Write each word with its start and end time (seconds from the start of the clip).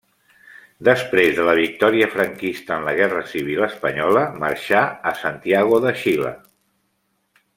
Després 0.87 1.33
de 1.39 1.43
la 1.49 1.53
victòria 1.59 2.07
franquista 2.13 2.79
en 2.79 2.87
la 2.89 2.95
guerra 3.01 3.21
civil 3.35 3.61
espanyola, 3.67 4.25
marxà 4.45 4.83
a 5.13 5.15
Santiago 5.21 5.83
de 5.89 5.97
Xile. 6.03 6.35